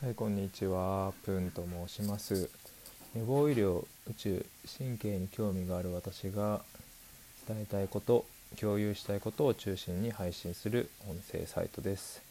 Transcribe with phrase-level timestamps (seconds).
[0.00, 1.12] はい、こんにちは。
[1.24, 2.48] プンと申します。
[3.16, 4.46] 予防医療、宇宙、
[4.78, 6.60] 神経に興味がある私が
[7.48, 8.24] 伝えたいこと、
[8.60, 12.22] 共有したいことを中心に配信する音声サイトです。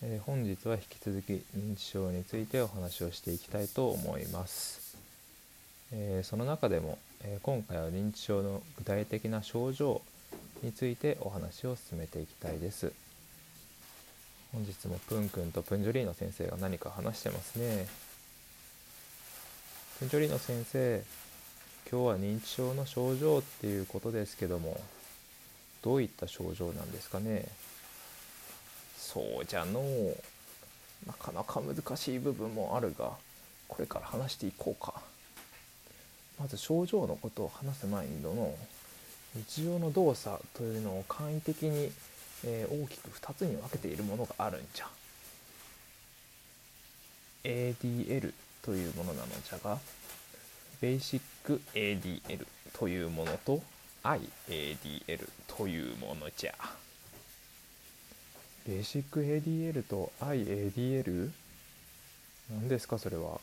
[0.00, 4.96] えー本日は引き続き認知症についてお話をしていきたいと思います。
[5.90, 10.02] えーその中でも、えー今回は認知症の具体的な症状
[10.62, 12.92] についてお話を進めていきたいです。
[14.52, 17.86] 本日もプンくんとプンジョリーノ先生が何か話してますね。
[19.98, 21.02] プンジョリーノ先生
[21.90, 24.78] 今日は認知症の症状っていうことですけども
[25.80, 27.46] どういった症状なんですかね。
[28.98, 30.16] そうじゃのう。
[31.06, 33.10] なかなか難しい部分もあるが
[33.68, 35.00] これから話していこうか。
[36.38, 38.54] まず症状のことを話す前にどの
[39.34, 41.90] 日常の動作というのを簡易的に
[42.44, 44.88] えー大きく2つに分けているものがあるんじゃ。
[47.44, 49.78] ADL というものなのじゃが
[50.80, 53.62] ベーシック ADL というものと
[54.04, 56.54] IADL というものじゃ。
[58.66, 61.30] ベーシック ADL と IADL
[62.50, 63.40] 何ですかそれは。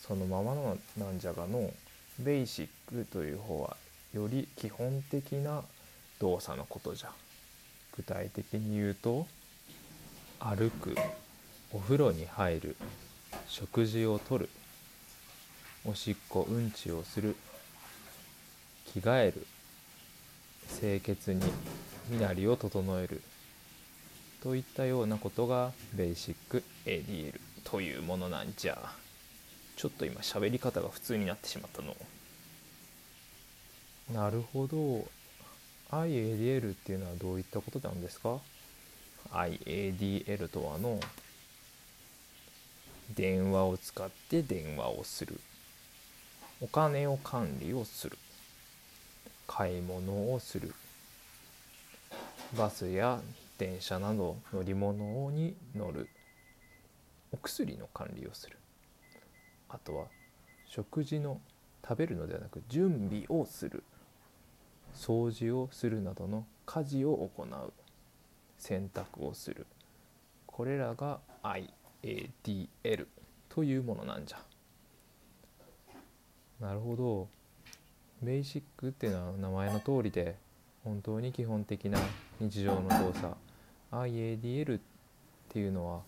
[0.00, 1.70] そのままのなんじゃがの
[2.18, 3.76] ベーシックという方は
[4.12, 5.62] より基本的な
[6.18, 7.10] 動作のことじゃ
[7.96, 9.26] 具体的に言うと
[10.38, 10.94] 歩く
[11.72, 12.76] お風呂に入る
[13.48, 14.48] 食事をとる
[15.84, 17.36] おしっこうんちをする
[18.92, 19.46] 着替える
[20.80, 21.42] 清潔に
[22.08, 23.22] 身なりを整える
[24.42, 28.92] といったようなことがベーシック ADL というものなんじゃ。
[29.76, 31.96] ちょっと今喋り方が普通になってしまったの。
[34.12, 35.06] なるほど。
[35.90, 38.38] IADL っていうのはどういったことなんですか
[39.30, 41.00] ?IADL とはの
[43.14, 45.40] 電話を使って電話をする。
[46.60, 48.18] お金を管理をする。
[49.46, 50.74] 買い物をする。
[52.56, 53.20] バスや
[53.56, 56.08] 電車など乗り物に乗る。
[57.32, 58.58] お薬の管理をする。
[59.70, 60.06] あとは
[60.66, 61.40] 食事の
[61.82, 63.82] 食べるのではなく準備をする。
[64.94, 67.72] 掃除をするなどの家事を行う。
[68.58, 69.66] 洗濯をする。
[70.46, 71.20] これらが
[72.02, 73.06] IADL
[73.48, 74.38] というものなんじゃ。
[76.60, 77.28] なるほど。
[78.20, 80.36] ベーシックっていうのは名前の通りで
[80.82, 81.98] 本当に基本的な
[82.40, 83.34] 日常の動作。
[83.92, 84.80] IADL っ
[85.48, 86.02] ていうのは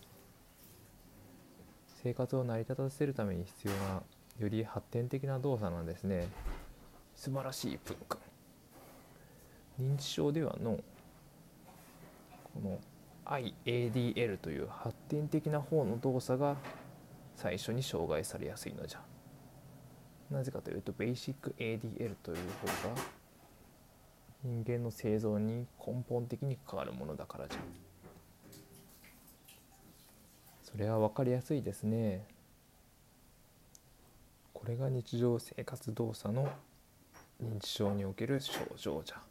[2.03, 4.03] 生活を成り立たせるために必要な
[4.39, 6.27] より発展的な動作なんですね。
[7.15, 8.20] 素晴らしいプン君
[9.81, 10.79] 認知症ではの
[12.53, 12.79] この
[13.25, 16.57] IADL という発展的な方の動作が
[17.35, 19.01] 最初に障害されやすいのじゃ。
[20.29, 22.37] なぜかというとベーシック ADL という
[22.83, 23.01] 方が
[24.43, 27.59] 人間の生存に根本的に関わるものだからじゃ。
[30.63, 32.25] それは分かりやすいですね。
[34.53, 36.47] これが日常生活動作の
[37.43, 39.30] 認知症における症状じゃ。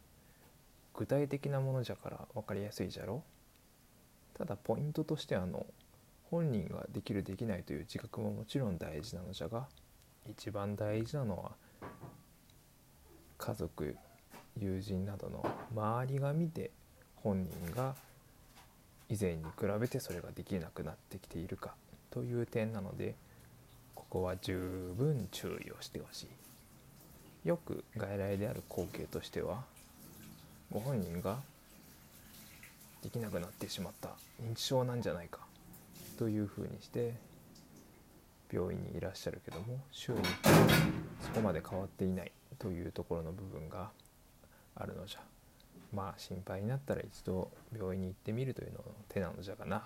[0.95, 3.23] 具体的なものじゃから分かりやすいじゃろ？
[4.33, 5.65] ただポイントとしてあの
[6.29, 9.67] 本人ができるできないという自覚ももちろん大事なのじゃが
[10.29, 11.51] 一番大事なのは
[13.37, 13.95] 家族
[14.57, 16.71] 友人などの周りが見て
[17.17, 17.95] 本人が
[19.09, 21.73] 以前に比べてそれができなくなってきているか
[22.09, 23.15] という点なので
[23.93, 27.47] ここは十分注意をしてほしい。
[27.47, 29.63] よく外来である光景としては
[30.71, 31.37] ご本人が
[33.03, 34.09] できなくなってしまった
[34.41, 35.39] 認知症なんじゃないか
[36.17, 37.13] というふうにして
[38.51, 40.19] 病院にいらっしゃるけども週に
[41.21, 43.89] そこまで変わっていないというところの部分が
[44.75, 45.19] あるのじゃ
[45.93, 49.83] まあ心配になったら一度病院に行ってみるというのの手なのじゃがな。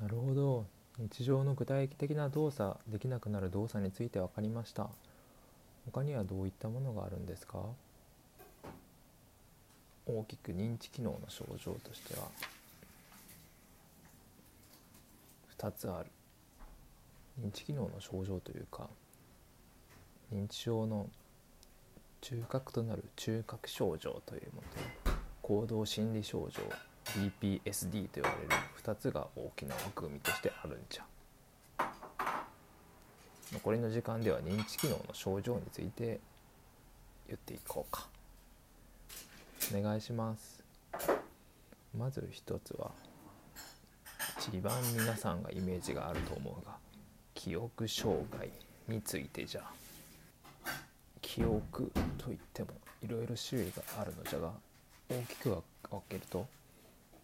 [0.00, 0.66] なるほど。
[0.98, 4.88] 日常の具体的な動作できなくなる動作について分かりました。
[5.86, 7.58] 他にはどういったものがあるんですか？
[10.06, 12.28] 大きく認知機能の症状としては
[15.58, 16.10] 2つある。
[17.40, 18.88] 認知機能の症状というか
[20.32, 21.08] 認知症の
[22.20, 26.62] 中核となる中核症状というものと行動心理症状
[27.04, 28.48] BPSD と呼ばれる
[28.82, 31.04] 2つが大きな枠組みとしてあるんじゃ。
[33.52, 36.18] 残りの時間では認知機能の症状について
[37.28, 38.08] 言っていこうか。
[39.72, 40.62] お願いします。
[41.96, 42.90] まず一つは
[44.38, 46.72] 一番皆さんがイメージがあると思うが
[47.34, 48.50] 記憶障害
[48.88, 49.62] についてじゃ。
[51.22, 52.68] 記憶といっても
[53.02, 54.52] いろいろ種類があるのじゃが
[55.08, 55.62] 大きく分
[56.08, 56.46] けると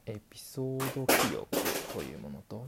[0.06, 1.48] エピソード記憶
[1.94, 2.66] というものと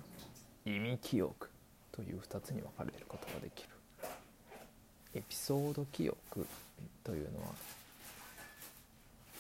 [0.65, 1.51] 意味記憶
[1.91, 3.69] という2つに分かれることができる。
[5.15, 6.47] エピソード記憶
[7.03, 7.47] というのは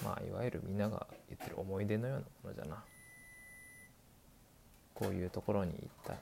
[0.04, 2.82] まあいわゆるみんなが言ってる思い出のようなものじゃな。
[4.94, 6.14] こういうところに行った。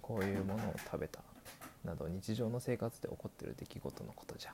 [0.00, 1.20] こういうものを食べた。
[1.84, 4.52] など日常の生活で起こってる出来事のことじゃ。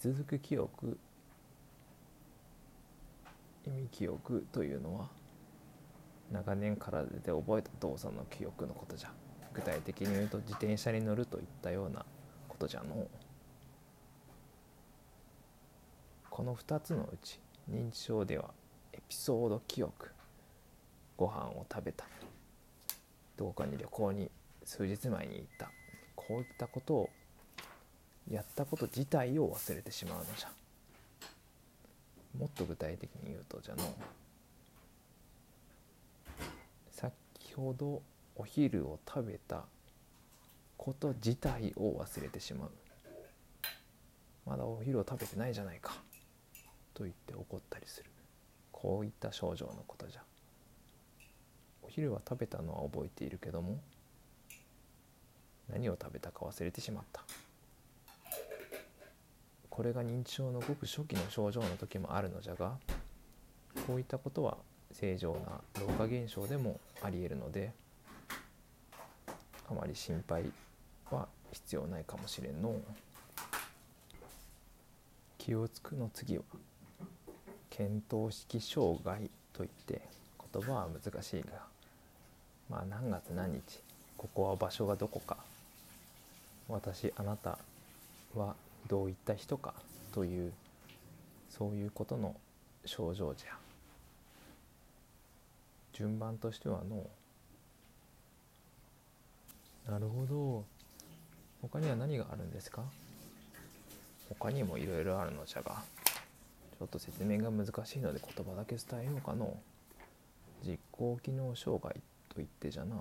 [0.00, 0.98] 手続く記憶。
[3.66, 5.08] 意味記憶というのは
[6.30, 9.10] 長年体で覚えた動作の記憶のことじゃ。
[9.52, 12.04] 具体的に言うと自転車に乗るといったような
[12.48, 13.08] ことじゃのう。
[16.36, 17.40] この2つのうち
[17.70, 18.50] 認知症では
[18.92, 20.10] エピソード記憶
[21.16, 22.04] ご飯を食べた。
[23.38, 24.30] どこかに旅行に
[24.62, 25.70] 数日前に行った。
[26.14, 27.10] こういったことを
[28.30, 30.50] やったこと自体を忘れてしまうのじゃ。
[32.38, 33.82] もっと具体的に言うとじゃの
[36.90, 37.14] 先
[37.54, 38.02] ほど
[38.34, 39.64] お昼を食べた
[40.76, 42.70] こと自体を忘れてしまう。
[44.44, 45.94] まだお昼を食べてないじゃないか。
[46.96, 48.10] と言って怒ったりする。
[48.72, 50.22] こういった症状のことじゃ。
[51.82, 53.78] お昼は食べたのは覚えているけども
[55.70, 57.22] 何を食べたか忘れてしまった。
[59.68, 62.78] これが認知症のごく初期の症状の時もあるのじゃが
[63.86, 64.56] こういったことは
[64.90, 67.72] 正常な老化現象でもありえるので
[69.68, 70.44] あまり心配
[71.10, 72.80] は必要ないかもしれんの
[75.36, 76.44] 気をつくの次は
[77.78, 80.00] 見当式障害といって
[80.52, 81.48] 言葉は難しいが
[82.70, 83.60] まあ何月何日
[84.16, 85.36] ここは場所がどこか
[86.68, 87.58] 私あなた
[88.34, 88.54] は
[88.88, 89.74] どういった人か
[90.12, 90.52] という
[91.50, 92.34] そういうことの
[92.84, 93.56] 症状じゃ。
[95.92, 97.06] 順番としてはの
[99.90, 100.64] なるほど。
[101.62, 102.82] 他には何があるんですか？
[104.28, 105.82] 他にもいろいろあるのじゃが
[106.78, 109.56] ちょっと説明が難しいので言葉だけ伝えようかの。
[110.64, 112.00] 実行機能障害
[112.34, 112.96] といってじゃな。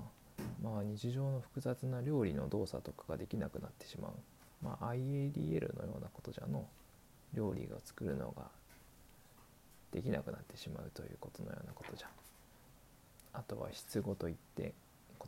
[0.61, 4.11] まあ日常の複雑な料理の動作とかができなくなってしまう。
[4.63, 6.65] まあ IADL のようなことじゃの。
[7.33, 8.43] 料理が作るのが
[9.91, 12.07] できなくなってしまうということのようなことじゃ。
[13.33, 14.73] あとは失語といって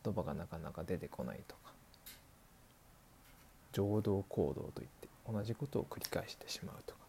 [0.04, 1.72] 言葉がなかなか出てこないとか。
[3.74, 7.07] 情動行動といって同じことを繰り返してしまうとか。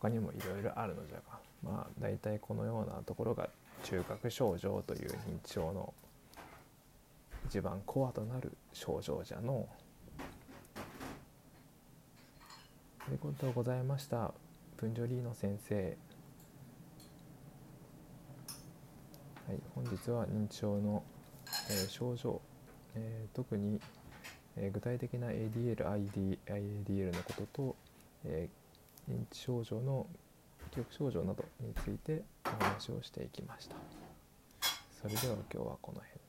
[0.00, 1.22] 他にもいろいろあるのじゃが
[1.62, 3.48] まあ大体このようなところが
[3.82, 5.94] 中核症状という認知症の
[7.46, 9.68] 一番コアとなる症状じゃの
[10.18, 10.22] あ
[13.10, 14.34] りがとうございました。
[14.76, 15.96] プンジョリーノ先生。
[19.46, 21.04] はい本日は認知症の、
[21.70, 22.40] えー、症状、
[22.96, 23.80] えー、特に、
[24.56, 27.76] えー、具体的な ADL、ID、IADL のことと、
[28.24, 28.65] えー
[29.08, 30.06] 認知症状の
[30.72, 33.76] 記憶症状などについてお話をしていきました。
[35.00, 36.25] それでは今日はこの辺